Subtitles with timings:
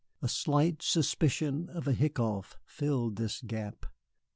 [0.19, 3.85] A slight suspicion of a hiccough filled this gap.